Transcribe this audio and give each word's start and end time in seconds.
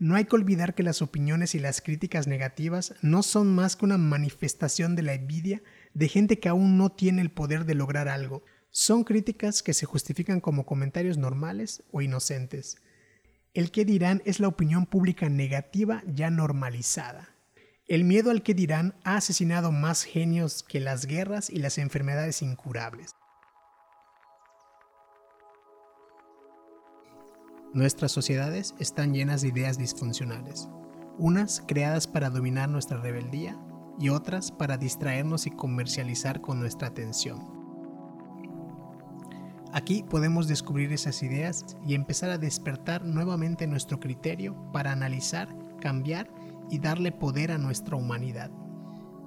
No 0.00 0.14
hay 0.14 0.24
que 0.24 0.34
olvidar 0.34 0.74
que 0.74 0.82
las 0.82 1.02
opiniones 1.02 1.54
y 1.54 1.58
las 1.58 1.82
críticas 1.82 2.26
negativas 2.26 2.94
no 3.02 3.22
son 3.22 3.54
más 3.54 3.76
que 3.76 3.84
una 3.84 3.98
manifestación 3.98 4.96
de 4.96 5.02
la 5.02 5.12
envidia 5.12 5.62
de 5.92 6.08
gente 6.08 6.38
que 6.38 6.48
aún 6.48 6.78
no 6.78 6.90
tiene 6.90 7.20
el 7.20 7.30
poder 7.30 7.66
de 7.66 7.74
lograr 7.74 8.08
algo. 8.08 8.42
Son 8.70 9.04
críticas 9.04 9.62
que 9.62 9.74
se 9.74 9.84
justifican 9.84 10.40
como 10.40 10.64
comentarios 10.64 11.18
normales 11.18 11.82
o 11.92 12.00
inocentes. 12.00 12.78
El 13.52 13.70
que 13.70 13.84
dirán 13.84 14.22
es 14.24 14.40
la 14.40 14.48
opinión 14.48 14.86
pública 14.86 15.28
negativa 15.28 16.02
ya 16.06 16.30
normalizada. 16.30 17.36
El 17.86 18.04
miedo 18.04 18.30
al 18.30 18.42
que 18.42 18.54
dirán 18.54 18.94
ha 19.04 19.16
asesinado 19.16 19.70
más 19.70 20.04
genios 20.04 20.62
que 20.62 20.80
las 20.80 21.04
guerras 21.04 21.50
y 21.50 21.56
las 21.56 21.76
enfermedades 21.76 22.40
incurables. 22.40 23.16
Nuestras 27.72 28.10
sociedades 28.10 28.74
están 28.80 29.14
llenas 29.14 29.42
de 29.42 29.48
ideas 29.48 29.78
disfuncionales, 29.78 30.68
unas 31.18 31.62
creadas 31.68 32.08
para 32.08 32.28
dominar 32.28 32.68
nuestra 32.68 32.98
rebeldía 32.98 33.56
y 33.96 34.08
otras 34.08 34.50
para 34.50 34.76
distraernos 34.76 35.46
y 35.46 35.52
comercializar 35.52 36.40
con 36.40 36.58
nuestra 36.58 36.88
atención. 36.88 37.38
Aquí 39.72 40.02
podemos 40.02 40.48
descubrir 40.48 40.92
esas 40.92 41.22
ideas 41.22 41.64
y 41.86 41.94
empezar 41.94 42.30
a 42.30 42.38
despertar 42.38 43.04
nuevamente 43.04 43.68
nuestro 43.68 44.00
criterio 44.00 44.56
para 44.72 44.90
analizar, 44.90 45.48
cambiar 45.80 46.28
y 46.70 46.80
darle 46.80 47.12
poder 47.12 47.52
a 47.52 47.58
nuestra 47.58 47.94
humanidad. 47.94 48.50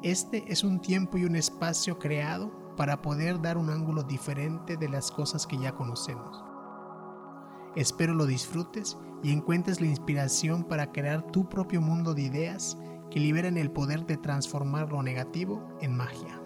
Este 0.04 0.44
es 0.50 0.66
un 0.66 0.82
tiempo 0.82 1.18
y 1.18 1.24
un 1.24 1.38
espacio 1.38 1.98
creado 1.98 2.76
para 2.76 3.02
poder 3.02 3.42
dar 3.42 3.58
un 3.58 3.70
ángulo 3.70 4.04
diferente 4.04 4.76
de 4.76 4.90
las 4.90 5.12
cosas 5.12 5.48
que 5.48 5.58
ya 5.58 5.72
conocemos. 5.72 6.53
Espero 7.76 8.14
lo 8.14 8.28
disfrutes 8.28 8.98
y 9.24 9.32
encuentres 9.32 9.82
la 9.82 9.88
inspiración 9.88 10.64
para 10.64 10.92
crear 10.92 11.32
tu 11.32 11.50
propio 11.50 11.82
mundo 11.82 12.14
de 12.14 12.24
ideas 12.24 12.78
que 13.10 13.20
liberan 13.20 13.58
el 13.58 13.72
poder 13.72 14.06
de 14.06 14.18
transformar 14.18 14.92
lo 14.92 15.02
negativo 15.02 15.68
en 15.82 15.96
magia. 15.96 16.40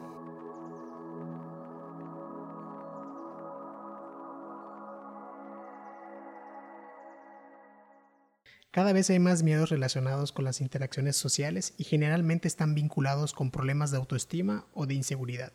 Cada 8.71 8.93
vez 8.93 9.09
hay 9.09 9.19
más 9.19 9.43
miedos 9.43 9.69
relacionados 9.69 10.31
con 10.31 10.45
las 10.45 10.61
interacciones 10.61 11.17
sociales 11.17 11.73
y 11.77 11.83
generalmente 11.83 12.47
están 12.47 12.75
vinculados 12.75 13.33
con 13.33 13.49
problemas 13.49 13.91
de 13.91 13.97
autoestima 13.97 14.67
o 14.73 14.85
de 14.85 14.93
inseguridad. 14.93 15.51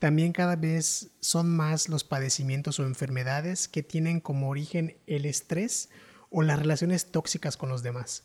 También 0.00 0.32
cada 0.32 0.56
vez 0.56 1.10
son 1.20 1.54
más 1.54 1.90
los 1.90 2.04
padecimientos 2.04 2.80
o 2.80 2.84
enfermedades 2.84 3.68
que 3.68 3.82
tienen 3.82 4.20
como 4.20 4.48
origen 4.48 4.96
el 5.06 5.26
estrés 5.26 5.90
o 6.30 6.40
las 6.40 6.58
relaciones 6.58 7.12
tóxicas 7.12 7.58
con 7.58 7.68
los 7.68 7.82
demás. 7.82 8.24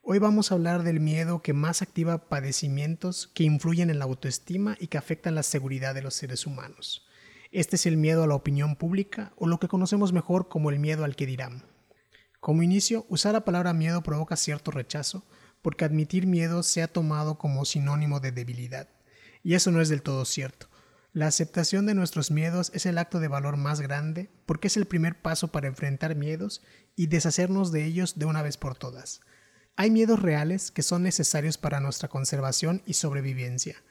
Hoy 0.00 0.18
vamos 0.18 0.50
a 0.50 0.54
hablar 0.54 0.84
del 0.84 0.98
miedo 0.98 1.42
que 1.42 1.52
más 1.52 1.82
activa 1.82 2.30
padecimientos 2.30 3.30
que 3.34 3.44
influyen 3.44 3.90
en 3.90 3.98
la 3.98 4.06
autoestima 4.06 4.78
y 4.80 4.86
que 4.86 4.96
afectan 4.96 5.34
la 5.34 5.42
seguridad 5.42 5.94
de 5.94 6.00
los 6.00 6.14
seres 6.14 6.46
humanos. 6.46 7.06
Este 7.52 7.76
es 7.76 7.84
el 7.84 7.98
miedo 7.98 8.22
a 8.22 8.26
la 8.26 8.34
opinión 8.34 8.74
pública 8.74 9.34
o 9.36 9.46
lo 9.46 9.60
que 9.60 9.68
conocemos 9.68 10.14
mejor 10.14 10.48
como 10.48 10.70
el 10.70 10.78
miedo 10.78 11.04
al 11.04 11.16
que 11.16 11.26
dirán. 11.26 11.64
Como 12.40 12.62
inicio, 12.62 13.04
usar 13.10 13.34
la 13.34 13.44
palabra 13.44 13.74
miedo 13.74 14.02
provoca 14.02 14.36
cierto 14.36 14.70
rechazo 14.70 15.22
porque 15.60 15.84
admitir 15.84 16.26
miedo 16.26 16.62
se 16.62 16.82
ha 16.82 16.88
tomado 16.88 17.36
como 17.36 17.66
sinónimo 17.66 18.20
de 18.20 18.32
debilidad. 18.32 18.88
Y 19.42 19.52
eso 19.52 19.70
no 19.70 19.82
es 19.82 19.90
del 19.90 20.00
todo 20.00 20.24
cierto. 20.24 20.66
La 21.18 21.26
aceptación 21.26 21.84
de 21.84 21.96
nuestros 21.96 22.30
miedos 22.30 22.70
es 22.74 22.86
el 22.86 22.96
acto 22.96 23.18
de 23.18 23.26
valor 23.26 23.56
más 23.56 23.80
grande 23.80 24.30
porque 24.46 24.68
es 24.68 24.76
el 24.76 24.86
primer 24.86 25.20
paso 25.20 25.48
para 25.48 25.66
enfrentar 25.66 26.14
miedos 26.14 26.62
y 26.94 27.08
deshacernos 27.08 27.72
de 27.72 27.84
ellos 27.86 28.20
de 28.20 28.26
una 28.26 28.40
vez 28.40 28.56
por 28.56 28.78
todas. 28.78 29.20
Hay 29.74 29.90
miedos 29.90 30.22
reales 30.22 30.70
que 30.70 30.84
son 30.84 31.02
necesarios 31.02 31.58
para 31.58 31.80
nuestra 31.80 32.06
conservación 32.06 32.82
y 32.86 32.92
sobrevivencia. 32.92 33.82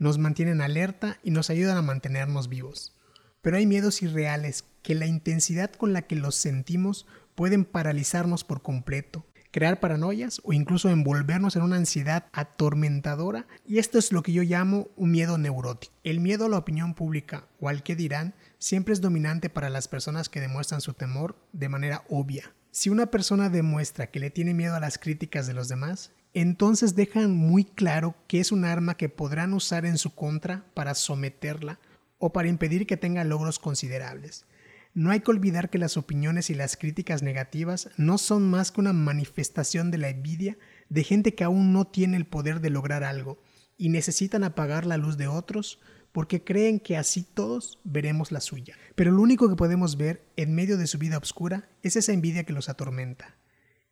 Nos 0.00 0.18
mantienen 0.18 0.60
alerta 0.60 1.20
y 1.22 1.30
nos 1.30 1.48
ayudan 1.48 1.76
a 1.76 1.82
mantenernos 1.82 2.48
vivos. 2.48 2.96
Pero 3.40 3.56
hay 3.56 3.66
miedos 3.66 4.02
irreales 4.02 4.64
que 4.82 4.96
la 4.96 5.06
intensidad 5.06 5.70
con 5.70 5.92
la 5.92 6.02
que 6.02 6.16
los 6.16 6.34
sentimos 6.34 7.06
pueden 7.36 7.64
paralizarnos 7.64 8.42
por 8.42 8.62
completo 8.62 9.24
crear 9.54 9.78
paranoias 9.78 10.40
o 10.42 10.52
incluso 10.52 10.90
envolvernos 10.90 11.54
en 11.54 11.62
una 11.62 11.76
ansiedad 11.76 12.26
atormentadora 12.32 13.46
y 13.64 13.78
esto 13.78 14.00
es 14.00 14.10
lo 14.10 14.24
que 14.24 14.32
yo 14.32 14.42
llamo 14.42 14.88
un 14.96 15.12
miedo 15.12 15.38
neurótico. 15.38 15.94
El 16.02 16.18
miedo 16.18 16.46
a 16.46 16.48
la 16.48 16.58
opinión 16.58 16.94
pública 16.94 17.46
o 17.60 17.68
al 17.68 17.84
que 17.84 17.94
dirán 17.94 18.34
siempre 18.58 18.92
es 18.92 19.00
dominante 19.00 19.50
para 19.50 19.70
las 19.70 19.86
personas 19.86 20.28
que 20.28 20.40
demuestran 20.40 20.80
su 20.80 20.92
temor 20.92 21.36
de 21.52 21.68
manera 21.68 22.02
obvia. 22.08 22.52
Si 22.72 22.90
una 22.90 23.12
persona 23.12 23.48
demuestra 23.48 24.08
que 24.08 24.18
le 24.18 24.30
tiene 24.30 24.54
miedo 24.54 24.74
a 24.74 24.80
las 24.80 24.98
críticas 24.98 25.46
de 25.46 25.54
los 25.54 25.68
demás, 25.68 26.10
entonces 26.32 26.96
dejan 26.96 27.30
muy 27.30 27.62
claro 27.62 28.16
que 28.26 28.40
es 28.40 28.50
un 28.50 28.64
arma 28.64 28.96
que 28.96 29.08
podrán 29.08 29.52
usar 29.52 29.86
en 29.86 29.98
su 29.98 30.16
contra 30.16 30.64
para 30.74 30.96
someterla 30.96 31.78
o 32.18 32.32
para 32.32 32.48
impedir 32.48 32.88
que 32.88 32.96
tenga 32.96 33.22
logros 33.22 33.60
considerables. 33.60 34.46
No 34.94 35.10
hay 35.10 35.20
que 35.20 35.32
olvidar 35.32 35.70
que 35.70 35.78
las 35.78 35.96
opiniones 35.96 36.50
y 36.50 36.54
las 36.54 36.76
críticas 36.76 37.20
negativas 37.20 37.90
no 37.96 38.16
son 38.16 38.48
más 38.48 38.70
que 38.70 38.80
una 38.80 38.92
manifestación 38.92 39.90
de 39.90 39.98
la 39.98 40.08
envidia 40.08 40.56
de 40.88 41.02
gente 41.02 41.34
que 41.34 41.42
aún 41.42 41.72
no 41.72 41.84
tiene 41.84 42.16
el 42.16 42.26
poder 42.26 42.60
de 42.60 42.70
lograr 42.70 43.02
algo 43.02 43.42
y 43.76 43.88
necesitan 43.88 44.44
apagar 44.44 44.86
la 44.86 44.96
luz 44.96 45.16
de 45.16 45.26
otros 45.26 45.80
porque 46.12 46.44
creen 46.44 46.78
que 46.78 46.96
así 46.96 47.24
todos 47.24 47.80
veremos 47.82 48.30
la 48.30 48.40
suya. 48.40 48.76
Pero 48.94 49.10
lo 49.10 49.20
único 49.20 49.48
que 49.48 49.56
podemos 49.56 49.96
ver 49.96 50.30
en 50.36 50.54
medio 50.54 50.78
de 50.78 50.86
su 50.86 50.96
vida 50.96 51.18
oscura 51.18 51.68
es 51.82 51.96
esa 51.96 52.12
envidia 52.12 52.44
que 52.44 52.52
los 52.52 52.68
atormenta. 52.68 53.36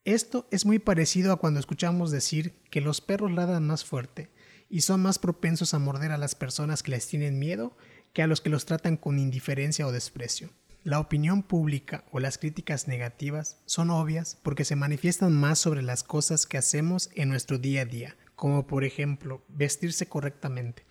Esto 0.05 0.47
es 0.53 0.65
muy 0.65 0.79
parecido 0.79 1.33
a 1.33 1.41
cuando 1.41 1.59
escuchamos 1.59 2.13
decir 2.13 2.55
que 2.71 2.81
los 2.81 3.01
perros 3.01 3.33
ladran 3.33 3.67
más 3.67 3.85
fuerte 3.85 4.31
y 4.69 4.83
son 4.83 5.03
más 5.03 5.19
propensos 5.19 5.75
a 5.75 5.81
morder 5.81 6.13
a 6.13 6.17
las 6.17 6.37
personas 6.37 6.85
que 6.85 6.93
les 6.93 7.09
tienen 7.09 7.41
miedo 7.41 7.77
que 8.13 8.23
a 8.23 8.29
los 8.29 8.41
que 8.41 8.51
los 8.51 8.67
tratan 8.67 8.97
con 8.97 9.19
indiferencia 9.19 9.85
o 9.85 9.91
desprecio. 9.91 10.51
La 10.85 10.99
opinión 10.99 11.45
pública 11.45 12.05
o 12.11 12.19
las 12.19 12.39
críticas 12.39 12.89
negativas 12.89 13.63
son 13.67 13.91
obvias 13.91 14.37
porque 14.43 14.65
se 14.65 14.75
manifiestan 14.75 15.33
más 15.33 15.61
sobre 15.61 15.81
las 15.81 16.03
cosas 16.03 16.45
que 16.45 16.59
hacemos 16.59 17.09
en 17.15 17.29
nuestro 17.29 17.59
día 17.59 17.83
a 17.83 17.85
día, 17.85 18.17
como 18.35 18.67
por 18.67 18.83
ejemplo 18.83 19.45
vestirse 19.49 20.07
correctamente. 20.07 20.85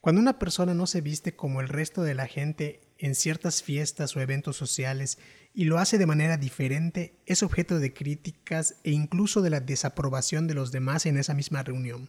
Cuando 0.00 0.22
una 0.22 0.38
persona 0.38 0.72
no 0.72 0.86
se 0.86 1.02
viste 1.02 1.36
como 1.36 1.60
el 1.60 1.68
resto 1.68 2.04
de 2.04 2.14
la 2.14 2.26
gente 2.26 2.88
en 2.96 3.14
ciertas 3.14 3.62
fiestas 3.62 4.16
o 4.16 4.20
eventos 4.20 4.56
sociales 4.56 5.18
y 5.52 5.64
lo 5.64 5.76
hace 5.76 5.98
de 5.98 6.06
manera 6.06 6.38
diferente, 6.38 7.20
es 7.26 7.42
objeto 7.42 7.78
de 7.78 7.92
críticas 7.92 8.76
e 8.82 8.92
incluso 8.92 9.42
de 9.42 9.50
la 9.50 9.60
desaprobación 9.60 10.46
de 10.46 10.54
los 10.54 10.72
demás 10.72 11.04
en 11.04 11.18
esa 11.18 11.34
misma 11.34 11.62
reunión. 11.62 12.08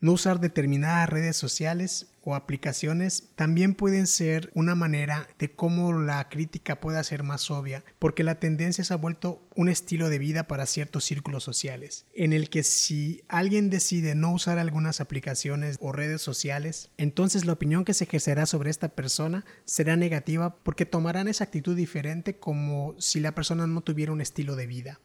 No 0.00 0.12
usar 0.12 0.38
determinadas 0.38 1.08
redes 1.08 1.36
sociales 1.36 2.06
o 2.22 2.36
aplicaciones 2.36 3.30
también 3.34 3.74
pueden 3.74 4.06
ser 4.06 4.48
una 4.54 4.76
manera 4.76 5.26
de 5.40 5.50
cómo 5.50 5.92
la 5.92 6.28
crítica 6.28 6.78
pueda 6.78 7.02
ser 7.02 7.24
más 7.24 7.50
obvia, 7.50 7.82
porque 7.98 8.22
la 8.22 8.36
tendencia 8.36 8.84
se 8.84 8.94
ha 8.94 8.96
vuelto 8.96 9.42
un 9.56 9.68
estilo 9.68 10.08
de 10.08 10.20
vida 10.20 10.46
para 10.46 10.66
ciertos 10.66 11.04
círculos 11.04 11.42
sociales, 11.42 12.06
en 12.14 12.32
el 12.32 12.48
que 12.48 12.62
si 12.62 13.22
alguien 13.26 13.70
decide 13.70 14.14
no 14.14 14.32
usar 14.32 14.58
algunas 14.58 15.00
aplicaciones 15.00 15.78
o 15.80 15.90
redes 15.90 16.22
sociales, 16.22 16.92
entonces 16.96 17.44
la 17.44 17.54
opinión 17.54 17.84
que 17.84 17.94
se 17.94 18.04
ejercerá 18.04 18.46
sobre 18.46 18.70
esta 18.70 18.90
persona 18.90 19.44
será 19.64 19.96
negativa 19.96 20.54
porque 20.62 20.86
tomarán 20.86 21.26
esa 21.26 21.42
actitud 21.42 21.74
diferente 21.74 22.38
como 22.38 22.94
si 23.00 23.18
la 23.18 23.34
persona 23.34 23.66
no 23.66 23.80
tuviera 23.80 24.12
un 24.12 24.20
estilo 24.20 24.54
de 24.54 24.68
vida. 24.68 25.00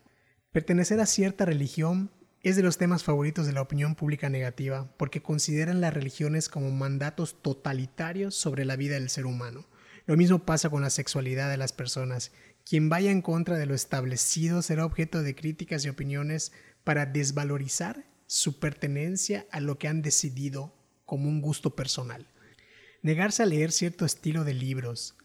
Pertenecer 0.51 0.99
a 0.99 1.07
cierta 1.07 1.45
religión 1.45 2.11
es 2.43 2.57
de 2.57 2.61
los 2.61 2.77
temas 2.77 3.03
favoritos 3.03 3.47
de 3.47 3.53
la 3.53 3.61
opinión 3.61 3.95
pública 3.95 4.29
negativa 4.29 4.93
porque 4.97 5.23
consideran 5.23 5.79
las 5.79 5.93
religiones 5.93 6.49
como 6.49 6.71
mandatos 6.71 7.41
totalitarios 7.41 8.35
sobre 8.35 8.65
la 8.65 8.75
vida 8.75 8.95
del 8.95 9.09
ser 9.09 9.25
humano. 9.25 9.65
Lo 10.05 10.17
mismo 10.17 10.39
pasa 10.39 10.69
con 10.69 10.81
la 10.81 10.89
sexualidad 10.89 11.49
de 11.49 11.55
las 11.55 11.71
personas. 11.71 12.33
Quien 12.65 12.89
vaya 12.89 13.11
en 13.11 13.21
contra 13.21 13.57
de 13.57 13.65
lo 13.65 13.73
establecido 13.73 14.61
será 14.61 14.85
objeto 14.85 15.23
de 15.23 15.35
críticas 15.35 15.85
y 15.85 15.89
opiniones 15.89 16.51
para 16.83 17.05
desvalorizar 17.05 18.05
su 18.27 18.59
pertenencia 18.59 19.45
a 19.51 19.61
lo 19.61 19.79
que 19.79 19.87
han 19.87 20.01
decidido 20.01 20.75
como 21.05 21.29
un 21.29 21.41
gusto 21.41 21.77
personal. 21.77 22.27
Negarse 23.01 23.43
a 23.43 23.45
leer 23.45 23.71
cierto 23.71 24.05
estilo 24.05 24.43
de 24.43 24.53
libros, 24.53 25.15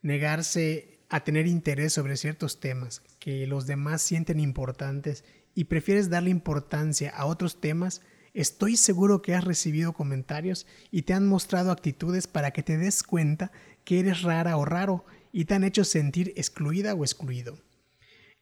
negarse 0.00 1.00
a 1.10 1.24
tener 1.24 1.46
interés 1.46 1.92
sobre 1.92 2.16
ciertos 2.16 2.60
temas 2.60 3.02
que 3.18 3.46
los 3.46 3.66
demás 3.66 4.00
sienten 4.00 4.40
importantes 4.40 5.24
y 5.54 5.64
prefieres 5.64 6.10
darle 6.10 6.30
importancia 6.30 7.10
a 7.10 7.26
otros 7.26 7.60
temas, 7.60 8.02
estoy 8.34 8.76
seguro 8.76 9.22
que 9.22 9.34
has 9.34 9.44
recibido 9.44 9.92
comentarios 9.92 10.66
y 10.90 11.02
te 11.02 11.14
han 11.14 11.26
mostrado 11.26 11.70
actitudes 11.70 12.26
para 12.26 12.50
que 12.52 12.62
te 12.62 12.78
des 12.78 13.02
cuenta 13.02 13.52
que 13.84 14.00
eres 14.00 14.22
rara 14.22 14.56
o 14.56 14.64
raro 14.64 15.04
y 15.32 15.44
te 15.44 15.54
han 15.54 15.64
hecho 15.64 15.84
sentir 15.84 16.32
excluida 16.36 16.94
o 16.94 17.04
excluido. 17.04 17.58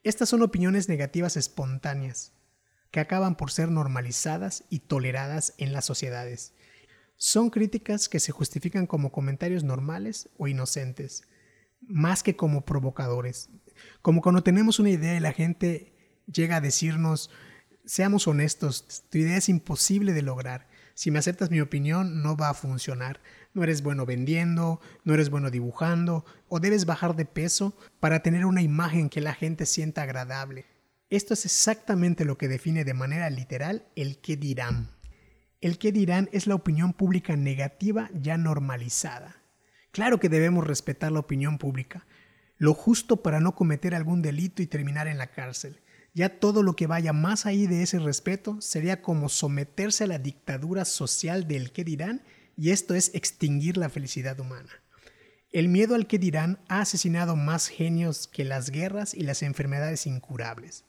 Estas 0.03 0.29
son 0.29 0.43
opiniones 0.43 0.89
negativas 0.89 1.37
espontáneas, 1.37 2.33
que 2.91 3.01
acaban 3.01 3.37
por 3.37 3.51
ser 3.51 3.71
normalizadas 3.71 4.65
y 4.71 4.81
toleradas 4.81 5.55
en 5.59 5.73
las 5.73 5.85
sociedades. 5.85 6.55
Son 7.17 7.51
críticas 7.51 8.09
que 8.09 8.19
se 8.19 8.33
justifican 8.33 8.87
como 8.87 9.13
comentarios 9.13 9.63
normales 9.63 10.31
o 10.39 10.49
inocentes, 10.49 11.29
más 11.81 12.23
que 12.23 12.35
como 12.35 12.65
provocadores. 12.65 13.51
Como 14.01 14.23
cuando 14.23 14.43
tenemos 14.43 14.79
una 14.79 14.91
idea 14.91 15.17
y 15.17 15.21
la 15.21 15.33
gente 15.33 16.00
llega 16.33 16.57
a 16.57 16.61
decirnos, 16.61 17.31
seamos 17.85 18.27
honestos, 18.29 19.05
tu 19.11 19.19
idea 19.19 19.37
es 19.37 19.49
imposible 19.49 20.13
de 20.13 20.23
lograr. 20.23 20.69
Si 20.95 21.11
me 21.11 21.19
aceptas 21.19 21.51
mi 21.51 21.61
opinión, 21.61 22.23
no 22.23 22.37
va 22.37 22.51
a 22.51 22.55
funcionar. 22.55 23.21
No 23.55 23.63
eres 23.63 23.83
bueno 23.83 24.07
vendiendo, 24.07 24.81
no 25.05 25.15
eres 25.15 25.31
bueno 25.31 25.51
dibujando, 25.51 26.25
o 26.49 26.61
debes 26.61 26.85
bajar 26.85 27.17
de 27.17 27.25
peso 27.25 27.77
para 28.01 28.23
tener 28.23 28.45
una 28.45 28.63
imagen 28.63 29.09
que 29.09 29.21
la 29.21 29.35
gente 29.35 29.67
sienta 29.67 30.03
agradable. 30.03 30.67
Esto 31.09 31.35
es 31.35 31.45
exactamente 31.45 32.25
lo 32.25 32.39
que 32.39 32.49
define 32.49 32.85
de 32.85 32.95
manera 32.95 33.31
literal 33.31 33.87
el 33.97 34.19
qué 34.19 34.37
dirán. 34.37 34.91
El 35.61 35.79
qué 35.79 35.91
dirán 35.91 36.29
es 36.33 36.47
la 36.47 36.55
opinión 36.55 36.93
pública 36.93 37.35
negativa 37.35 38.09
ya 38.15 38.37
normalizada. 38.37 39.43
Claro 39.91 40.21
que 40.21 40.29
debemos 40.29 40.67
respetar 40.67 41.11
la 41.11 41.21
opinión 41.21 41.59
pública, 41.59 42.07
lo 42.59 42.75
justo 42.75 43.23
para 43.23 43.41
no 43.41 43.55
cometer 43.55 43.95
algún 43.95 44.23
delito 44.23 44.63
y 44.63 44.67
terminar 44.67 45.09
en 45.09 45.19
la 45.19 45.29
cárcel. 45.29 45.81
Ya 46.13 46.41
todo 46.41 46.63
lo 46.63 46.75
que 46.75 46.87
vaya 46.87 47.13
más 47.13 47.47
ahí 47.47 47.67
de 47.67 47.83
ese 47.83 47.99
respeto 47.99 48.61
sería 48.61 49.01
como 49.01 49.29
someterse 49.29 50.05
a 50.05 50.09
la 50.09 50.19
dictadura 50.19 50.85
social 50.85 51.47
del 51.47 51.73
qué 51.73 51.85
dirán 51.85 52.23
y 52.57 52.71
esto 52.71 52.95
es 52.95 53.15
extinguir 53.15 53.77
la 53.77 53.89
felicidad 53.89 54.39
humana. 54.41 54.71
El 55.53 55.69
miedo 55.69 55.95
al 55.95 56.07
qué 56.07 56.19
dirán 56.19 56.61
ha 56.69 56.81
asesinado 56.81 57.35
más 57.35 57.69
genios 57.69 58.29
que 58.29 58.45
las 58.45 58.71
guerras 58.71 59.15
y 59.15 59.23
las 59.23 59.43
enfermedades 59.43 60.07
incurables, 60.07 60.85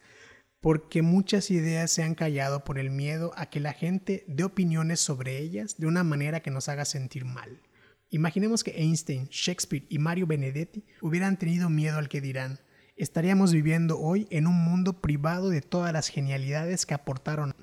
porque 0.60 1.02
muchas 1.02 1.50
ideas 1.50 1.92
se 1.92 2.04
han 2.04 2.14
callado 2.14 2.64
por 2.64 2.78
el 2.78 2.92
miedo 2.92 3.32
a 3.36 3.48
que 3.48 3.60
la 3.60 3.74
gente 3.74 4.24
dé 4.28 4.44
opiniones 4.44 5.00
sobre 5.00 5.40
ellas 5.40 5.78
de 5.78 5.88
una 5.88 6.04
manera 6.04 6.42
que 6.42 6.52
nos 6.52 6.70
haga 6.70 6.86
sentir 6.86 7.26
mal. 7.26 7.62
Imaginemos 8.10 8.64
que 8.64 8.80
Einstein, 8.80 9.28
Shakespeare 9.32 9.86
y 9.90 9.98
Mario 9.98 10.28
Benedetti 10.28 10.86
hubieran 11.02 11.40
tenido 11.40 11.70
miedo 11.70 11.98
al 11.98 12.10
que 12.10 12.22
dirán. 12.22 12.60
Estaríamos 13.02 13.52
viviendo 13.52 14.00
hoy 14.00 14.28
en 14.30 14.46
un 14.46 14.64
mundo 14.64 15.02
privado 15.02 15.50
de 15.50 15.62
todas 15.62 15.92
las 15.92 16.10
genialidades 16.10 16.86
que 16.86 16.94
aportaron 16.94 17.56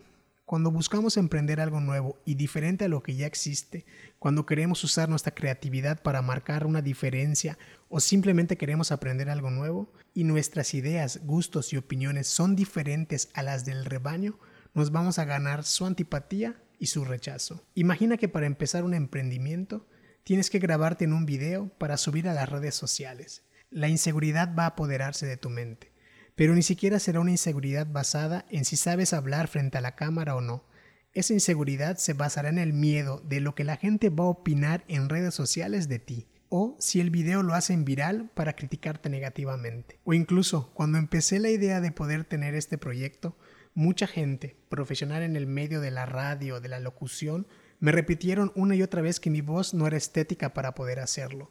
cuando 0.45 0.73
buscamos 0.73 1.17
emprender 1.17 1.61
algo 1.61 1.79
nuevo 1.79 2.19
y 2.25 2.35
diferente 2.35 2.87
a 2.87 2.89
lo 2.89 3.05
que 3.05 3.15
ya 3.15 3.29
existe, 3.29 3.87
cuando 4.19 4.47
queremos 4.47 4.83
usar 4.83 5.09
nuestra 5.09 5.33
creatividad 5.37 6.03
para 6.03 6.23
marcar 6.23 6.67
una 6.67 6.83
diferencia 6.83 7.57
o 7.89 8.01
simplemente 8.01 8.57
queremos 8.57 8.91
aprender 8.91 9.31
algo 9.31 9.53
nuevo 9.53 9.93
y 10.13 10.25
nuestras 10.25 10.75
ideas, 10.75 11.21
gustos 11.25 11.73
y 11.73 11.77
opiniones 11.77 12.27
son 12.27 12.57
diferentes 12.57 13.29
a 13.33 13.45
las 13.45 13.65
del 13.65 13.85
rebaño, 13.85 14.41
nos 14.75 14.91
vamos 14.91 15.21
a 15.21 15.25
ganar 15.25 15.63
su 15.63 15.87
antipatía 15.87 16.61
y 16.81 16.87
su 16.87 17.05
rechazo. 17.05 17.63
Imagina 17.77 18.17
que 18.17 18.29
para 18.29 18.47
empezar 18.47 18.83
un 18.83 18.95
emprendimiento 18.95 19.87
tienes 20.25 20.51
que 20.51 20.59
grabarte 20.59 21.05
en 21.05 21.13
un 21.13 21.27
video 21.27 21.69
para 21.79 21.97
subir 21.97 22.29
a 22.29 22.35
las 22.35 22.49
redes 22.49 22.75
sociales. 22.75 23.45
La 23.71 23.89
inseguridad 23.89 24.55
va 24.55 24.65
a 24.65 24.69
apoderarse 24.69 25.27
de 25.27 25.37
tu 25.37 25.51
mente 25.51 25.93
pero 26.39 26.55
ni 26.55 26.63
siquiera 26.63 27.01
será 27.01 27.19
una 27.19 27.33
inseguridad 27.33 27.89
basada 27.91 28.47
en 28.49 28.65
si 28.65 28.77
sabes 28.77 29.13
hablar 29.13 29.49
frente 29.49 29.77
a 29.77 29.81
la 29.81 29.97
cámara 29.97 30.37
o 30.37 30.41
no. 30.41 30.65
Esa 31.13 31.33
inseguridad 31.33 31.97
se 31.97 32.13
basará 32.13 32.49
en 32.49 32.59
el 32.59 32.73
miedo 32.73 33.21
de 33.27 33.41
lo 33.41 33.57
que 33.57 33.65
la 33.65 33.77
gente 33.77 34.09
va 34.09 34.23
a 34.23 34.29
opinar 34.29 34.85
en 34.87 35.09
redes 35.09 35.35
sociales 35.35 35.89
de 35.89 35.99
ti, 35.99 36.29
o 36.49 36.77
si 36.79 37.01
el 37.01 37.11
video 37.11 37.43
lo 37.43 37.55
hacen 37.55 37.85
viral 37.85 38.31
para 38.35 38.53
criticarte 38.53 39.11
negativamente. 39.11 39.99
O 40.05 40.15
incluso, 40.15 40.71
cuando 40.75 40.97
empecé 40.97 41.41
la 41.41 41.51
idea 41.51 41.81
de 41.81 41.91
poder 41.91 42.23
tener 42.23 42.55
este 42.55 42.79
proyecto, 42.79 43.37
mucha 43.75 44.07
gente, 44.07 44.57
profesional 44.69 45.25
en 45.25 45.35
el 45.35 45.49
medio 45.49 45.81
de 45.81 45.91
la 45.91 46.07
radio, 46.07 46.61
de 46.61 46.69
la 46.69 46.79
locución, 46.79 47.49
me 47.81 47.91
repitieron 47.91 48.53
una 48.55 48.77
y 48.77 48.83
otra 48.85 49.03
vez 49.03 49.19
que 49.19 49.31
mi 49.31 49.41
voz 49.41 49.75
no 49.75 49.89
era 49.89 49.97
estética 49.97 50.55
para 50.55 50.77
poder 50.77 51.01
hacerlo. 51.01 51.51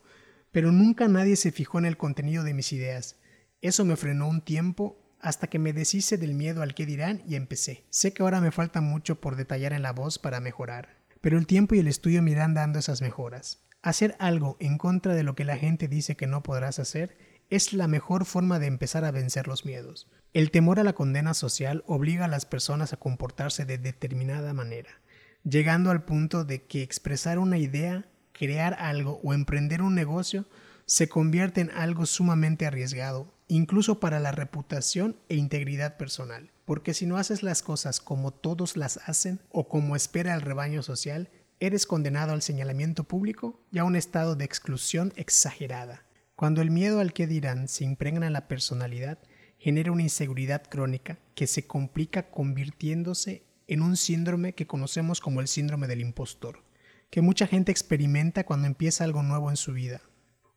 Pero 0.52 0.72
nunca 0.72 1.08
nadie 1.08 1.36
se 1.36 1.52
fijó 1.52 1.80
en 1.80 1.86
el 1.86 1.98
contenido 1.98 2.44
de 2.44 2.54
mis 2.54 2.74
ideas. 2.74 3.18
Eso 3.62 3.86
me 3.86 3.96
frenó 3.96 4.28
un 4.28 4.42
tiempo 4.42 5.08
hasta 5.20 5.48
que 5.48 5.60
me 5.60 5.74
deshice 5.74 6.18
del 6.18 6.34
miedo 6.34 6.62
al 6.62 6.76
que 6.76 6.86
dirán 6.86 7.24
y 7.28 7.36
empecé. 7.36 7.86
Sé 7.90 8.14
que 8.14 8.24
ahora 8.24 8.42
me 8.42 8.52
falta 8.52 8.82
mucho 8.82 9.20
por 9.20 9.36
detallar 9.36 9.74
en 9.74 9.82
la 9.82 9.94
voz 9.94 10.20
para 10.20 10.40
mejorar, 10.40 11.04
pero 11.22 11.38
el 11.38 11.48
tiempo 11.48 11.76
y 11.76 11.80
el 11.80 11.88
estudio 11.88 12.22
me 12.22 12.32
irán 12.32 12.54
dando 12.54 12.80
esas 12.80 13.02
mejoras. 13.02 13.68
Hacer 13.82 14.16
algo 14.20 14.58
en 14.60 14.78
contra 14.78 15.14
de 15.14 15.24
lo 15.24 15.36
que 15.36 15.46
la 15.46 15.58
gente 15.58 15.88
dice 15.88 16.16
que 16.16 16.28
no 16.28 16.44
podrás 16.44 16.80
hacer 16.80 17.18
es 17.50 17.74
la 17.74 17.88
mejor 17.88 18.26
forma 18.26 18.60
de 18.60 18.68
empezar 18.68 19.06
a 19.06 19.12
vencer 19.12 19.48
los 19.48 19.66
miedos. 19.66 20.10
El 20.34 20.52
temor 20.52 20.80
a 20.80 20.84
la 20.84 20.94
condena 20.94 21.34
social 21.34 21.84
obliga 21.88 22.26
a 22.26 22.30
las 22.30 22.46
personas 22.46 22.94
a 22.94 22.98
comportarse 22.98 23.66
de 23.66 23.78
determinada 23.78 24.54
manera, 24.54 25.02
llegando 25.44 25.90
al 25.90 26.04
punto 26.04 26.44
de 26.44 26.66
que 26.66 26.84
expresar 26.84 27.40
una 27.40 27.58
idea, 27.58 28.10
crear 28.38 28.76
algo 28.80 29.20
o 29.24 29.34
emprender 29.34 29.82
un 29.82 29.96
negocio 29.96 30.46
se 30.86 31.10
convierte 31.10 31.62
en 31.62 31.72
algo 31.72 32.06
sumamente 32.06 32.66
arriesgado, 32.66 33.34
incluso 33.48 34.00
para 34.00 34.20
la 34.20 34.32
reputación 34.32 35.18
e 35.28 35.36
integridad 35.36 35.98
personal. 35.98 36.52
Porque 36.66 36.94
si 36.94 37.06
no 37.06 37.18
haces 37.18 37.44
las 37.44 37.62
cosas 37.62 38.00
como 38.00 38.32
todos 38.32 38.78
las 38.78 38.98
hacen 39.06 39.40
o 39.50 39.68
como 39.68 39.96
espera 39.96 40.34
el 40.34 40.42
rebaño 40.42 40.84
social, 40.84 41.30
eres 41.60 41.86
condenado 41.86 42.34
al 42.34 42.42
señalamiento 42.42 43.04
público 43.04 43.60
y 43.72 43.80
a 43.80 43.84
un 43.84 43.96
estado 43.96 44.36
de 44.36 44.46
exclusión 44.46 45.12
exagerada. 45.16 46.04
Cuando 46.36 46.62
el 46.62 46.72
miedo 46.72 47.00
al 47.00 47.14
que 47.14 47.26
dirán 47.26 47.68
se 47.68 47.84
impregna 47.84 48.28
en 48.28 48.34
la 48.34 48.48
personalidad, 48.48 49.18
genera 49.58 49.92
una 49.92 50.04
inseguridad 50.04 50.64
crónica 50.64 51.18
que 51.36 51.48
se 51.48 51.66
complica 51.66 52.30
convirtiéndose 52.30 53.44
en 53.68 53.82
un 53.82 53.98
síndrome 53.98 54.54
que 54.54 54.68
conocemos 54.68 55.20
como 55.20 55.42
el 55.42 55.48
síndrome 55.48 55.88
del 55.88 56.02
impostor, 56.02 56.64
que 57.10 57.22
mucha 57.22 57.48
gente 57.48 57.72
experimenta 57.72 58.46
cuando 58.46 58.68
empieza 58.68 59.04
algo 59.04 59.24
nuevo 59.24 59.50
en 59.50 59.58
su 59.58 59.74
vida, 59.74 60.02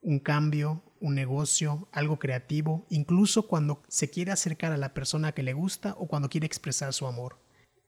un 0.02 0.18
cambio, 0.18 0.82
un 1.00 1.14
negocio, 1.14 1.88
algo 1.92 2.18
creativo, 2.18 2.86
incluso 2.90 3.46
cuando 3.46 3.82
se 3.88 4.10
quiere 4.10 4.32
acercar 4.32 4.72
a 4.72 4.76
la 4.76 4.92
persona 4.92 5.32
que 5.32 5.42
le 5.42 5.52
gusta 5.52 5.94
o 5.98 6.06
cuando 6.08 6.28
quiere 6.28 6.46
expresar 6.46 6.92
su 6.92 7.06
amor. 7.06 7.38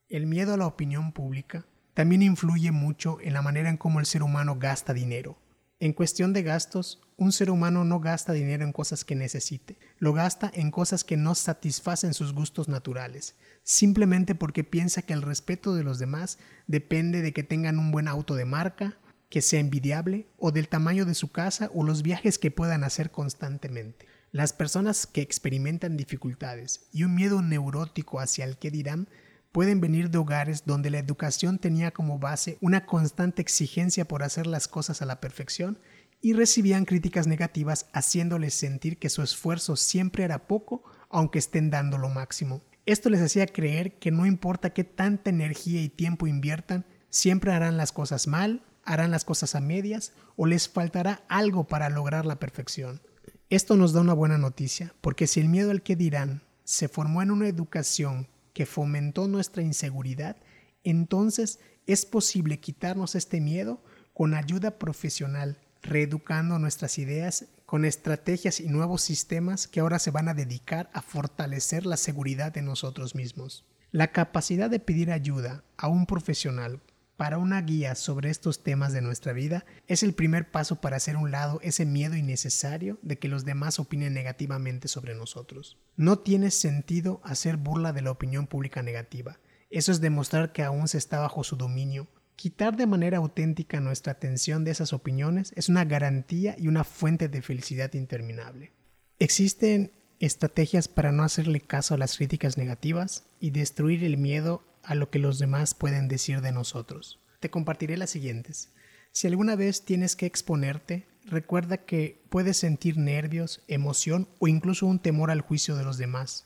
El 0.07 0.25
miedo 0.25 0.53
a 0.53 0.57
la 0.57 0.67
opinión 0.67 1.11
pública 1.11 1.65
también 1.93 2.21
influye 2.21 2.71
mucho 2.71 3.19
en 3.21 3.33
la 3.33 3.41
manera 3.41 3.69
en 3.69 3.77
cómo 3.77 3.99
el 3.99 4.05
ser 4.05 4.23
humano 4.23 4.57
gasta 4.57 4.93
dinero. 4.93 5.37
En 5.83 5.91
cuestión 5.91 6.31
de 6.31 6.43
gastos, 6.43 7.01
un 7.17 7.33
ser 7.33 7.51
humano 7.51 7.83
no 7.83 7.99
gasta 7.99 8.31
dinero 8.31 8.63
en 8.63 8.71
cosas 8.71 9.03
que 9.03 9.15
necesite, 9.15 9.77
lo 9.99 10.13
gasta 10.13 10.49
en 10.53 10.71
cosas 10.71 11.03
que 11.03 11.17
no 11.17 11.35
satisfacen 11.35 12.13
sus 12.13 12.33
gustos 12.33 12.69
naturales, 12.69 13.35
simplemente 13.63 14.33
porque 14.33 14.63
piensa 14.63 15.01
que 15.01 15.11
el 15.11 15.21
respeto 15.21 15.75
de 15.75 15.83
los 15.83 15.99
demás 15.99 16.37
depende 16.67 17.21
de 17.21 17.33
que 17.33 17.43
tengan 17.43 17.79
un 17.79 17.91
buen 17.91 18.07
auto 18.07 18.35
de 18.35 18.45
marca, 18.45 18.97
que 19.27 19.41
sea 19.41 19.59
envidiable 19.59 20.25
o 20.37 20.53
del 20.53 20.69
tamaño 20.69 21.03
de 21.03 21.15
su 21.15 21.33
casa 21.33 21.69
o 21.73 21.83
los 21.83 22.01
viajes 22.01 22.39
que 22.39 22.49
puedan 22.49 22.85
hacer 22.85 23.11
constantemente. 23.11 24.05
Las 24.31 24.53
personas 24.53 25.05
que 25.05 25.19
experimentan 25.19 25.97
dificultades 25.97 26.87
y 26.93 27.03
un 27.03 27.13
miedo 27.13 27.41
neurótico 27.41 28.21
hacia 28.21 28.45
el 28.45 28.55
que 28.55 28.71
dirán 28.71 29.09
pueden 29.53 29.79
venir 29.79 30.09
de 30.09 30.17
hogares 30.17 30.65
donde 30.65 30.89
la 30.89 30.99
educación 30.99 31.59
tenía 31.59 31.91
como 31.91 32.19
base 32.19 32.57
una 32.59 32.85
constante 32.85 33.41
exigencia 33.41 34.05
por 34.05 34.23
hacer 34.23 34.45
las 34.45 34.67
cosas 34.67 35.01
a 35.01 35.05
la 35.05 35.21
perfección 35.21 35.79
y 36.21 36.33
recibían 36.33 36.83
críticas 36.83 37.27
negativas 37.27 37.85
haciéndoles 37.93 38.53
sentir 38.53 38.97
que 38.97 39.09
su 39.09 39.21
esfuerzo 39.21 39.77
siempre 39.77 40.25
era 40.25 40.47
poco 40.47 40.83
aunque 41.09 41.39
estén 41.39 41.69
dando 41.69 41.97
lo 41.97 42.09
máximo. 42.09 42.61
Esto 42.85 43.09
les 43.09 43.21
hacía 43.21 43.45
creer 43.45 43.97
que 43.99 44.11
no 44.11 44.25
importa 44.25 44.73
qué 44.73 44.83
tanta 44.83 45.29
energía 45.29 45.81
y 45.81 45.87
tiempo 45.87 46.27
inviertan, 46.27 46.85
siempre 47.09 47.53
harán 47.53 47.77
las 47.77 47.93
cosas 47.93 48.27
mal 48.27 48.61
harán 48.85 49.11
las 49.11 49.25
cosas 49.25 49.55
a 49.55 49.61
medias 49.61 50.13
o 50.35 50.45
les 50.45 50.69
faltará 50.69 51.23
algo 51.27 51.65
para 51.65 51.89
lograr 51.89 52.25
la 52.25 52.39
perfección. 52.39 53.01
Esto 53.49 53.75
nos 53.75 53.93
da 53.93 54.01
una 54.01 54.13
buena 54.13 54.37
noticia, 54.37 54.93
porque 55.01 55.27
si 55.27 55.39
el 55.39 55.49
miedo 55.49 55.71
al 55.71 55.83
que 55.83 55.95
dirán 55.95 56.43
se 56.63 56.87
formó 56.87 57.21
en 57.21 57.31
una 57.31 57.47
educación 57.47 58.27
que 58.53 58.65
fomentó 58.65 59.27
nuestra 59.27 59.63
inseguridad, 59.63 60.37
entonces 60.83 61.59
es 61.85 62.05
posible 62.05 62.59
quitarnos 62.59 63.15
este 63.15 63.41
miedo 63.41 63.83
con 64.13 64.33
ayuda 64.33 64.77
profesional, 64.77 65.59
reeducando 65.81 66.59
nuestras 66.59 66.97
ideas 66.97 67.47
con 67.65 67.85
estrategias 67.85 68.59
y 68.59 68.67
nuevos 68.69 69.01
sistemas 69.01 69.67
que 69.67 69.79
ahora 69.79 69.99
se 69.99 70.11
van 70.11 70.29
a 70.29 70.33
dedicar 70.33 70.89
a 70.93 71.01
fortalecer 71.01 71.85
la 71.85 71.97
seguridad 71.97 72.53
de 72.53 72.61
nosotros 72.61 73.15
mismos. 73.15 73.65
La 73.91 74.11
capacidad 74.11 74.69
de 74.69 74.79
pedir 74.79 75.11
ayuda 75.11 75.63
a 75.77 75.87
un 75.87 76.05
profesional 76.05 76.81
para 77.23 77.37
una 77.37 77.61
guía 77.61 77.95
sobre 77.95 78.29
estos 78.29 78.63
temas 78.63 78.91
de 78.91 79.01
nuestra 79.01 79.31
vida 79.31 79.63
es 79.87 80.03
el 80.03 80.13
primer 80.13 80.51
paso 80.51 80.81
para 80.81 80.97
hacer 80.97 81.15
un 81.15 81.31
lado 81.31 81.61
ese 81.63 81.85
miedo 81.85 82.17
innecesario 82.17 82.99
de 83.01 83.17
que 83.17 83.29
los 83.29 83.45
demás 83.45 83.79
opinen 83.79 84.13
negativamente 84.13 84.89
sobre 84.89 85.15
nosotros. 85.15 85.77
No 85.95 86.19
tiene 86.19 86.51
sentido 86.51 87.21
hacer 87.23 87.55
burla 87.55 87.93
de 87.93 88.01
la 88.01 88.11
opinión 88.11 88.45
pública 88.45 88.81
negativa. 88.83 89.39
Eso 89.69 89.93
es 89.93 90.01
demostrar 90.01 90.51
que 90.51 90.63
aún 90.63 90.89
se 90.89 90.97
está 90.97 91.21
bajo 91.21 91.45
su 91.45 91.55
dominio. 91.55 92.09
Quitar 92.35 92.75
de 92.75 92.87
manera 92.87 93.19
auténtica 93.19 93.79
nuestra 93.79 94.11
atención 94.11 94.65
de 94.65 94.71
esas 94.71 94.91
opiniones 94.91 95.53
es 95.55 95.69
una 95.69 95.85
garantía 95.85 96.57
y 96.59 96.67
una 96.67 96.83
fuente 96.83 97.29
de 97.29 97.41
felicidad 97.41 97.93
interminable. 97.93 98.73
Existen 99.19 99.93
estrategias 100.19 100.89
para 100.89 101.13
no 101.13 101.23
hacerle 101.23 101.61
caso 101.61 101.93
a 101.93 101.97
las 101.97 102.17
críticas 102.17 102.57
negativas 102.57 103.23
y 103.39 103.51
destruir 103.51 104.03
el 104.03 104.17
miedo 104.17 104.65
a 104.83 104.95
lo 104.95 105.09
que 105.09 105.19
los 105.19 105.39
demás 105.39 105.73
pueden 105.73 106.07
decir 106.07 106.41
de 106.41 106.51
nosotros. 106.51 107.19
Te 107.39 107.49
compartiré 107.49 107.97
las 107.97 108.09
siguientes. 108.09 108.71
Si 109.11 109.27
alguna 109.27 109.55
vez 109.55 109.85
tienes 109.85 110.15
que 110.15 110.25
exponerte, 110.25 111.07
recuerda 111.25 111.77
que 111.77 112.23
puedes 112.29 112.57
sentir 112.57 112.97
nervios, 112.97 113.61
emoción 113.67 114.27
o 114.39 114.47
incluso 114.47 114.85
un 114.85 114.99
temor 114.99 115.31
al 115.31 115.41
juicio 115.41 115.75
de 115.75 115.83
los 115.83 115.97
demás. 115.97 116.45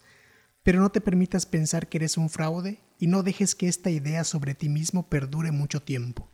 Pero 0.63 0.82
no 0.82 0.91
te 0.91 1.01
permitas 1.01 1.46
pensar 1.46 1.88
que 1.88 1.98
eres 1.98 2.17
un 2.17 2.29
fraude 2.29 2.82
y 3.00 3.08
no 3.08 3.24
dejes 3.24 3.56
que 3.56 3.67
esta 3.67 3.89
idea 3.89 4.24
sobre 4.24 4.56
ti 4.56 4.70
mismo 4.70 5.08
perdure 5.08 5.51
mucho 5.51 5.82
tiempo. 5.82 6.29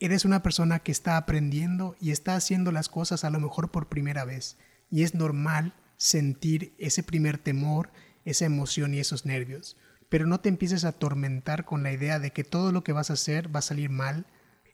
Eres 0.00 0.24
una 0.24 0.42
persona 0.42 0.78
que 0.78 0.92
está 0.92 1.16
aprendiendo 1.16 1.96
y 2.00 2.12
está 2.12 2.36
haciendo 2.36 2.70
las 2.70 2.88
cosas 2.88 3.24
a 3.24 3.30
lo 3.30 3.40
mejor 3.40 3.72
por 3.72 3.88
primera 3.88 4.24
vez, 4.24 4.56
y 4.90 5.02
es 5.02 5.14
normal 5.14 5.74
sentir 5.96 6.74
ese 6.78 7.02
primer 7.02 7.36
temor, 7.36 7.90
esa 8.24 8.44
emoción 8.44 8.94
y 8.94 9.00
esos 9.00 9.26
nervios. 9.26 9.76
Pero 10.08 10.26
no 10.26 10.40
te 10.40 10.48
empieces 10.48 10.84
a 10.84 10.88
atormentar 10.88 11.64
con 11.64 11.82
la 11.82 11.92
idea 11.92 12.18
de 12.18 12.32
que 12.32 12.44
todo 12.44 12.72
lo 12.72 12.82
que 12.82 12.92
vas 12.92 13.10
a 13.10 13.14
hacer 13.14 13.54
va 13.54 13.58
a 13.58 13.62
salir 13.62 13.90
mal. 13.90 14.26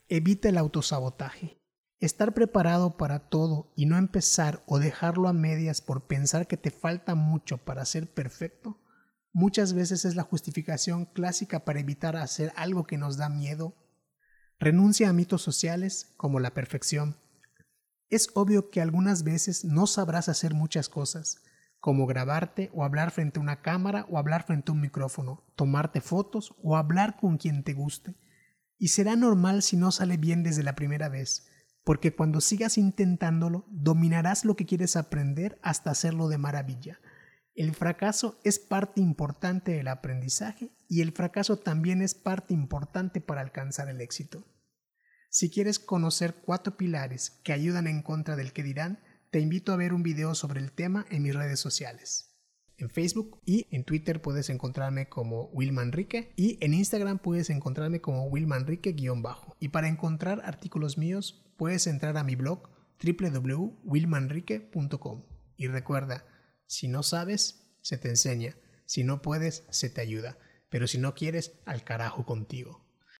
Evita 0.07 0.49
el 0.49 0.57
autosabotaje. 0.57 1.57
Estar 1.99 2.33
preparado 2.33 2.97
para 2.97 3.29
todo 3.29 3.73
y 3.75 3.85
no 3.85 3.97
empezar 3.97 4.63
o 4.67 4.79
dejarlo 4.79 5.27
a 5.27 5.33
medias 5.33 5.81
por 5.81 6.07
pensar 6.07 6.47
que 6.47 6.57
te 6.57 6.69
falta 6.69 7.15
mucho 7.15 7.57
para 7.57 7.85
ser 7.85 8.13
perfecto, 8.13 8.81
muchas 9.31 9.73
veces 9.73 10.05
es 10.05 10.15
la 10.15 10.23
justificación 10.23 11.05
clásica 11.05 11.65
para 11.65 11.79
evitar 11.79 12.15
hacer 12.17 12.51
algo 12.55 12.85
que 12.85 12.97
nos 12.97 13.17
da 13.17 13.29
miedo. 13.29 13.75
Renuncia 14.59 15.09
a 15.09 15.13
mitos 15.13 15.41
sociales 15.41 16.13
como 16.17 16.39
la 16.39 16.53
perfección. 16.53 17.17
Es 18.09 18.29
obvio 18.35 18.69
que 18.69 18.81
algunas 18.81 19.23
veces 19.23 19.65
no 19.65 19.87
sabrás 19.87 20.29
hacer 20.29 20.53
muchas 20.53 20.89
cosas, 20.89 21.41
como 21.85 22.07
grabarte 22.07 22.71
o 22.73 22.83
hablar 22.83 23.11
frente 23.11 23.37
a 23.37 23.43
una 23.43 23.61
cámara 23.61 24.07
o 24.09 24.17
hablar 24.17 24.43
frente 24.43 24.71
a 24.71 24.73
un 24.73 24.81
micrófono, 24.81 25.45
tomarte 25.55 26.01
fotos 26.01 26.55
o 26.63 26.75
hablar 26.75 27.15
con 27.15 27.37
quien 27.37 27.61
te 27.61 27.73
guste. 27.73 28.15
Y 28.79 28.87
será 28.87 29.15
normal 29.15 29.61
si 29.61 29.77
no 29.77 29.91
sale 29.91 30.17
bien 30.17 30.41
desde 30.41 30.63
la 30.63 30.73
primera 30.73 31.09
vez 31.09 31.47
porque 31.85 32.15
cuando 32.15 32.41
sigas 32.41 32.79
intentándolo, 32.79 33.67
dominarás 33.69 34.43
lo 34.43 34.55
que 34.55 34.65
quieres 34.65 34.95
aprender 34.95 35.59
hasta 35.61 35.91
hacerlo 35.91 36.27
de 36.27 36.39
maravilla. 36.39 36.99
El 37.53 37.75
fracaso 37.75 38.39
es 38.43 38.57
parte 38.57 38.99
importante 38.99 39.73
del 39.73 39.87
aprendizaje 39.87 40.71
y 40.89 41.01
el 41.01 41.11
fracaso 41.11 41.59
también 41.59 42.01
es 42.01 42.15
parte 42.15 42.55
importante 42.55 43.21
para 43.21 43.41
alcanzar 43.41 43.87
el 43.87 44.01
éxito. 44.01 44.43
Si 45.29 45.51
quieres 45.51 45.77
conocer 45.77 46.33
cuatro 46.43 46.75
pilares 46.75 47.39
que 47.43 47.53
ayudan 47.53 47.85
en 47.85 48.01
contra 48.01 48.35
del 48.35 48.51
que 48.51 48.63
dirán, 48.63 48.99
te 49.35 49.41
invito 49.41 49.73
a 49.73 49.75
ver 49.75 49.93
un 49.93 50.01
video 50.01 50.33
sobre 50.33 50.61
el 50.61 50.71
tema 50.71 51.05
en 51.09 51.21
mis 51.21 51.35
redes 51.35 51.59
sociales. 51.59 52.37
En 52.77 52.89
Facebook 52.89 53.41
y 53.43 53.67
en 53.69 53.83
Twitter 53.83 54.21
puedes 54.21 54.49
encontrarme 54.49 55.09
como 55.09 55.47
Wilmanrique 55.47 56.31
y 56.37 56.57
en 56.61 56.73
Instagram 56.73 57.19
puedes 57.19 57.49
encontrarme 57.49 57.99
como 57.99 58.29
Wilmanrique-bajo. 58.29 59.57
Y 59.59 59.67
para 59.67 59.89
encontrar 59.89 60.41
artículos 60.45 60.97
míos 60.97 61.43
puedes 61.57 61.85
entrar 61.85 62.15
a 62.15 62.23
mi 62.23 62.35
blog 62.35 62.69
www.wilmanrique.com. 63.03 65.23
Y 65.57 65.67
recuerda, 65.67 66.25
si 66.65 66.87
no 66.87 67.03
sabes, 67.03 67.75
se 67.81 67.97
te 67.97 68.07
enseña, 68.07 68.55
si 68.85 69.03
no 69.03 69.21
puedes, 69.21 69.65
se 69.69 69.89
te 69.89 69.99
ayuda, 69.99 70.37
pero 70.69 70.87
si 70.87 70.97
no 70.97 71.13
quieres, 71.13 71.59
al 71.65 71.83
carajo 71.83 72.25
contigo. 72.25 72.84